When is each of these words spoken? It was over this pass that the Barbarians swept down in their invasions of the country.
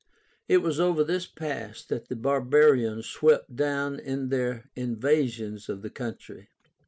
It 0.47 0.63
was 0.63 0.79
over 0.79 1.03
this 1.03 1.27
pass 1.27 1.83
that 1.83 2.07
the 2.09 2.15
Barbarians 2.15 3.05
swept 3.05 3.55
down 3.55 3.99
in 3.99 4.29
their 4.29 4.67
invasions 4.75 5.69
of 5.69 5.83
the 5.83 5.91
country. 5.91 6.49